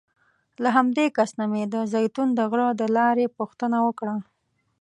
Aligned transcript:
له 0.63 0.69
همدې 0.77 1.05
کس 1.17 1.31
نه 1.39 1.45
مې 1.51 1.63
د 1.73 1.75
زیتون 1.93 2.27
د 2.35 2.39
غره 2.51 2.67
د 2.79 2.83
لارې 2.97 3.25
پوښتنه 3.37 3.77
وکړه. 3.87 4.15